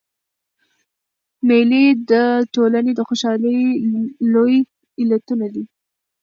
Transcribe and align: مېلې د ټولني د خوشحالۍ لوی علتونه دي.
مېلې 1.47 1.85
د 2.11 2.11
ټولني 2.53 2.91
د 2.95 2.99
خوشحالۍ 3.07 3.59
لوی 4.33 4.55
علتونه 5.01 5.45
دي. 5.53 5.63